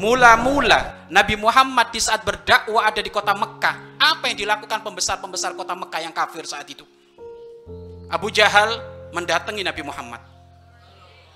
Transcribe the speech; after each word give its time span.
Mula-mula 0.00 1.12
Nabi 1.12 1.36
Muhammad 1.36 1.92
di 1.92 2.00
saat 2.00 2.24
berdakwah 2.24 2.88
ada 2.88 3.04
di 3.04 3.12
kota 3.12 3.36
Mekah. 3.36 4.00
Apa 4.00 4.32
yang 4.32 4.40
dilakukan 4.40 4.80
pembesar-pembesar 4.80 5.52
kota 5.52 5.76
Mekah 5.76 6.00
yang 6.00 6.14
kafir 6.16 6.40
saat 6.48 6.64
itu? 6.72 6.88
Abu 8.08 8.32
Jahal 8.32 8.80
mendatangi 9.12 9.60
Nabi 9.60 9.84
Muhammad. 9.84 10.24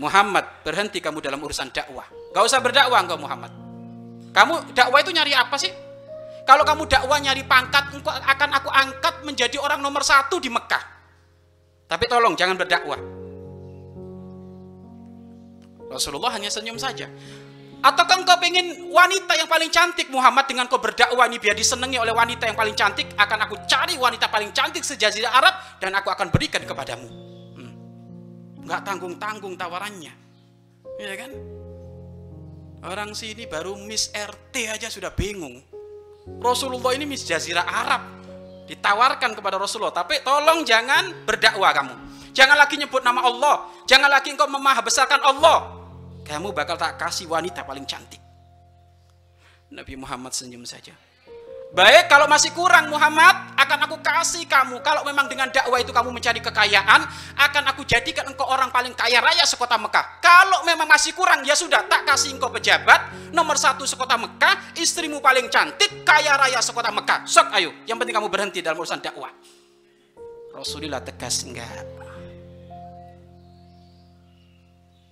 Muhammad, 0.00 0.44
berhenti 0.64 1.04
kamu 1.04 1.20
dalam 1.20 1.36
urusan 1.44 1.68
dakwah. 1.68 2.08
Gak 2.32 2.44
usah 2.48 2.64
berdakwah 2.64 3.04
engkau 3.04 3.20
Muhammad. 3.20 3.52
Kamu 4.32 4.72
dakwah 4.72 5.04
itu 5.04 5.12
nyari 5.12 5.36
apa 5.36 5.56
sih? 5.60 5.72
Kalau 6.48 6.64
kamu 6.64 6.88
dakwah 6.88 7.20
nyari 7.20 7.44
pangkat, 7.44 7.92
engkau 7.92 8.12
akan 8.12 8.50
aku 8.56 8.72
angkat 8.72 9.14
menjadi 9.20 9.60
orang 9.60 9.84
nomor 9.84 10.00
satu 10.00 10.40
di 10.40 10.48
Mekah. 10.48 10.80
Tapi 11.92 12.04
tolong 12.08 12.32
jangan 12.32 12.56
berdakwah. 12.56 13.00
Rasulullah 15.92 16.32
hanya 16.32 16.48
senyum 16.48 16.80
saja. 16.80 17.04
Ataukah 17.84 18.16
engkau 18.18 18.36
pengen 18.40 18.88
wanita 18.90 19.36
yang 19.36 19.46
paling 19.46 19.68
cantik 19.68 20.08
Muhammad 20.08 20.48
dengan 20.48 20.64
kau 20.66 20.80
berdakwah 20.80 21.28
ini 21.28 21.36
biar 21.36 21.52
disenangi 21.52 22.00
oleh 22.00 22.10
wanita 22.10 22.48
yang 22.48 22.56
paling 22.56 22.72
cantik 22.72 23.12
akan 23.14 23.38
aku 23.46 23.62
cari 23.68 23.94
wanita 24.00 24.32
paling 24.32 24.50
cantik 24.50 24.82
sejazirah 24.82 25.30
Arab 25.30 25.54
dan 25.78 25.92
aku 25.94 26.08
akan 26.08 26.32
berikan 26.32 26.64
kepadamu. 26.64 27.06
Hmm. 27.54 27.72
Tanggung-tanggung 28.66 29.54
tawarannya, 29.54 30.14
ya 30.98 31.14
kan? 31.14 31.32
Orang 32.86 33.12
sini 33.18 33.44
baru 33.50 33.76
Miss 33.76 34.08
RT 34.14 34.54
aja 34.72 34.88
sudah 34.88 35.10
bingung. 35.10 35.58
Rasulullah 36.42 36.94
ini 36.94 37.06
Miss 37.06 37.22
Jazirah 37.22 37.66
Arab 37.66 38.02
ditawarkan 38.66 39.38
kepada 39.38 39.62
Rasulullah, 39.62 39.94
tapi 39.94 40.18
tolong 40.26 40.66
jangan 40.66 41.26
berdakwah 41.26 41.70
kamu. 41.70 41.94
Jangan 42.34 42.56
lagi 42.58 42.76
nyebut 42.76 43.00
nama 43.00 43.24
Allah, 43.24 43.70
jangan 43.88 44.10
lagi 44.10 44.34
engkau 44.34 44.50
memaha 44.50 44.82
besarkan 44.82 45.22
Allah, 45.22 45.75
kamu 46.26 46.50
bakal 46.50 46.74
tak 46.74 46.98
kasih 46.98 47.30
wanita 47.30 47.62
paling 47.62 47.86
cantik. 47.86 48.18
Nabi 49.70 49.94
Muhammad 49.94 50.34
senyum 50.34 50.66
saja. 50.66 50.94
Baik, 51.74 52.06
kalau 52.06 52.30
masih 52.30 52.54
kurang 52.54 52.86
Muhammad, 52.88 53.58
akan 53.58 53.78
aku 53.90 53.98
kasih 53.98 54.46
kamu. 54.46 54.80
Kalau 54.86 55.02
memang 55.02 55.26
dengan 55.26 55.50
dakwah 55.50 55.82
itu 55.82 55.90
kamu 55.90 56.14
mencari 56.14 56.38
kekayaan, 56.38 57.02
akan 57.36 57.64
aku 57.74 57.82
jadikan 57.82 58.22
engkau 58.30 58.46
orang 58.46 58.70
paling 58.70 58.94
kaya 58.94 59.18
raya 59.18 59.42
sekota 59.42 59.74
Mekah. 59.74 60.22
Kalau 60.22 60.62
memang 60.62 60.86
masih 60.86 61.10
kurang, 61.12 61.42
ya 61.42 61.58
sudah, 61.58 61.84
tak 61.90 62.06
kasih 62.06 62.38
engkau 62.38 62.54
pejabat, 62.54 63.30
nomor 63.34 63.58
satu 63.58 63.82
sekota 63.82 64.14
Mekah, 64.14 64.78
istrimu 64.78 65.18
paling 65.18 65.50
cantik, 65.50 66.06
kaya 66.06 66.38
raya 66.38 66.62
sekota 66.62 66.94
Mekah. 66.94 67.26
Sok, 67.26 67.50
ayo. 67.58 67.74
Yang 67.84 67.98
penting 67.98 68.14
kamu 68.14 68.28
berhenti 68.30 68.58
dalam 68.62 68.78
urusan 68.78 69.02
dakwah. 69.02 69.34
Rasulullah 70.54 71.02
tegas 71.02 71.44
enggak. 71.44 72.05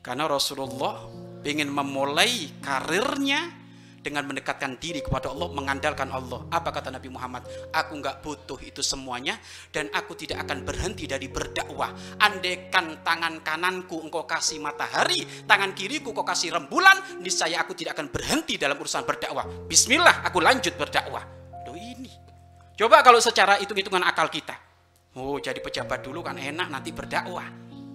Karena 0.05 0.29
Rasulullah 0.29 1.09
ingin 1.49 1.73
memulai 1.73 2.61
karirnya 2.61 3.65
dengan 4.05 4.29
mendekatkan 4.29 4.77
diri 4.77 5.01
kepada 5.01 5.33
Allah, 5.33 5.49
mengandalkan 5.57 6.13
Allah. 6.13 6.45
Apa 6.53 6.77
kata 6.77 6.93
Nabi 6.93 7.09
Muhammad? 7.09 7.49
Aku 7.73 7.97
nggak 7.97 8.21
butuh 8.21 8.61
itu 8.61 8.85
semuanya 8.85 9.41
dan 9.73 9.89
aku 9.97 10.13
tidak 10.13 10.45
akan 10.45 10.61
berhenti 10.61 11.09
dari 11.09 11.33
berdakwah. 11.33 12.21
Andaikan 12.21 13.01
tangan 13.01 13.41
kananku 13.41 13.97
engkau 14.05 14.29
kasih 14.29 14.61
matahari, 14.61 15.25
tangan 15.49 15.73
kiriku 15.73 16.13
kau 16.13 16.21
kasih 16.21 16.53
rembulan, 16.53 17.01
niscaya 17.25 17.65
aku 17.65 17.73
tidak 17.73 17.97
akan 17.97 18.13
berhenti 18.13 18.61
dalam 18.61 18.77
urusan 18.77 19.09
berdakwah. 19.09 19.49
Bismillah, 19.65 20.21
aku 20.21 20.45
lanjut 20.45 20.77
berdakwah. 20.77 21.25
Loh 21.65 21.73
ini. 21.81 22.13
Coba 22.77 23.01
kalau 23.01 23.25
secara 23.25 23.57
hitung-hitungan 23.57 24.05
akal 24.05 24.29
kita. 24.29 24.53
Oh, 25.17 25.41
jadi 25.41 25.65
pejabat 25.65 26.05
dulu 26.05 26.21
kan 26.21 26.37
enak 26.37 26.69
nanti 26.69 26.93
berdakwah. 26.93 27.49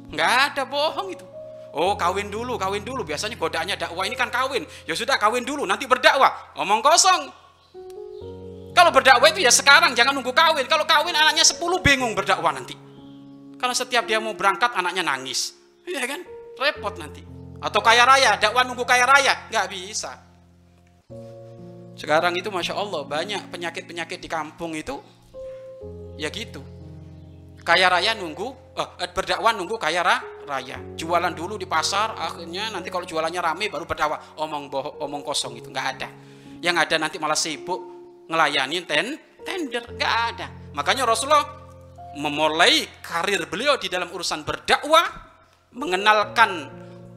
Nggak 0.10 0.34
ada 0.50 0.66
bohong 0.66 1.14
itu. 1.14 1.39
Oh 1.70 1.94
kawin 1.94 2.34
dulu, 2.34 2.58
kawin 2.58 2.82
dulu. 2.82 3.06
Biasanya 3.06 3.38
godaannya 3.38 3.78
dakwah 3.78 4.06
ini 4.10 4.18
kan 4.18 4.34
kawin. 4.34 4.66
Ya 4.90 4.98
sudah 4.98 5.22
kawin 5.22 5.46
dulu, 5.46 5.70
nanti 5.70 5.86
berdakwah. 5.86 6.58
Omong 6.58 6.82
kosong. 6.82 7.30
Kalau 8.74 8.90
berdakwah 8.90 9.30
itu 9.30 9.44
ya 9.44 9.54
sekarang, 9.54 9.94
jangan 9.94 10.18
nunggu 10.18 10.34
kawin. 10.34 10.66
Kalau 10.66 10.88
kawin 10.90 11.14
anaknya 11.14 11.46
10 11.46 11.62
bingung 11.84 12.18
berdakwah 12.18 12.50
nanti. 12.56 12.74
Karena 13.60 13.76
setiap 13.76 14.08
dia 14.08 14.18
mau 14.24 14.34
berangkat 14.34 14.72
anaknya 14.72 15.04
nangis. 15.04 15.54
Iya 15.84 16.08
kan? 16.08 16.22
Repot 16.58 16.96
nanti. 16.96 17.22
Atau 17.60 17.84
kaya 17.84 18.08
raya, 18.08 18.40
dakwah 18.40 18.64
nunggu 18.64 18.88
kaya 18.88 19.04
raya. 19.04 19.52
Nggak 19.52 19.68
bisa. 19.70 20.16
Sekarang 22.00 22.32
itu 22.40 22.48
Masya 22.48 22.80
Allah 22.80 23.04
banyak 23.04 23.52
penyakit-penyakit 23.52 24.24
di 24.24 24.30
kampung 24.32 24.72
itu 24.72 24.96
ya 26.16 26.32
gitu. 26.32 26.64
Kaya 27.60 27.92
raya 27.92 28.16
nunggu, 28.16 28.56
eh, 28.80 29.12
berdakwah 29.12 29.52
nunggu 29.52 29.76
kaya 29.76 30.00
raya. 30.02 30.24
Jualan 30.98 31.34
dulu 31.38 31.56
di 31.56 31.70
pasar, 31.70 32.18
akhirnya 32.18 32.74
nanti 32.74 32.90
kalau 32.90 33.06
jualannya 33.06 33.38
rame 33.38 33.70
baru 33.70 33.86
berdakwah. 33.86 34.42
Omong 34.42 34.66
bohong, 34.68 34.96
omong 35.06 35.22
kosong 35.22 35.54
itu 35.62 35.70
nggak 35.70 35.88
ada. 35.96 36.10
Yang 36.60 36.76
ada 36.90 36.96
nanti 36.98 37.22
malah 37.22 37.38
sibuk 37.38 37.80
ngelayani 38.26 38.78
ten, 38.90 39.16
tender, 39.46 39.86
nggak 39.96 40.14
ada. 40.34 40.48
Makanya 40.74 41.06
Rasulullah 41.06 41.46
memulai 42.18 42.90
karir 43.06 43.46
beliau 43.46 43.78
di 43.78 43.88
dalam 43.88 44.10
urusan 44.10 44.42
berdakwah, 44.42 45.06
mengenalkan 45.78 46.68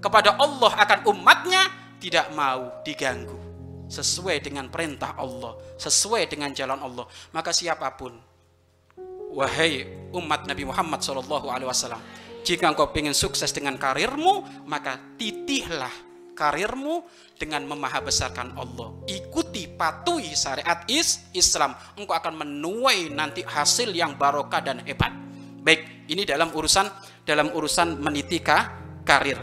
kepada 0.02 0.36
Allah 0.36 0.72
akan 0.76 0.98
umatnya 1.08 1.62
tidak 2.02 2.28
mau 2.34 2.82
diganggu 2.84 3.38
sesuai 3.92 4.40
dengan 4.40 4.72
perintah 4.72 5.14
Allah, 5.20 5.52
sesuai 5.76 6.24
dengan 6.26 6.50
jalan 6.56 6.80
Allah. 6.80 7.04
Maka 7.36 7.52
siapa 7.52 7.92
pun, 7.92 8.16
wahai 9.36 9.84
umat 10.16 10.48
Nabi 10.48 10.64
Muhammad 10.64 11.04
SAW, 11.04 11.20
jika 12.42 12.66
engkau 12.66 12.90
ingin 12.98 13.14
sukses 13.14 13.54
dengan 13.54 13.78
karirmu, 13.78 14.66
maka 14.66 14.98
titihlah 15.14 15.90
karirmu 16.34 17.06
dengan 17.38 17.62
memahabesarkan 17.70 18.58
Allah. 18.58 18.90
Ikuti, 19.06 19.70
patuhi 19.70 20.34
syariat 20.34 20.82
is 20.90 21.22
Islam. 21.30 21.78
Engkau 21.94 22.18
akan 22.18 22.42
menuai 22.42 23.14
nanti 23.14 23.46
hasil 23.46 23.94
yang 23.94 24.18
barokah 24.18 24.58
dan 24.58 24.82
hebat. 24.82 25.14
Baik, 25.62 26.10
ini 26.10 26.26
dalam 26.26 26.50
urusan 26.50 26.90
dalam 27.22 27.54
urusan 27.54 28.02
menitika 28.02 28.74
karir. 29.06 29.38